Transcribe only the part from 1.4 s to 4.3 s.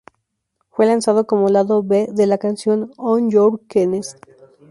lado B de la canción "On Your Knees".